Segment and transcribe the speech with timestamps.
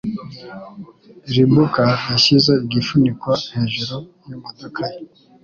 [1.33, 3.95] Ribuka yashyize igifuniko hejuru
[4.27, 4.99] yimodoka ye.